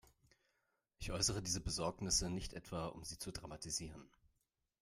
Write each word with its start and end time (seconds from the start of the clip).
Ich 0.97 1.11
äußere 1.11 1.43
diese 1.43 1.61
Besorgnisse 1.61 2.31
nicht 2.31 2.53
etwa, 2.53 2.87
um 2.87 3.03
sie 3.03 3.19
zu 3.19 3.31
dramatisieren. 3.31 4.09